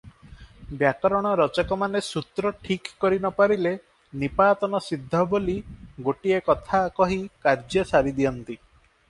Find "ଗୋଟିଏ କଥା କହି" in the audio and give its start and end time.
6.09-7.23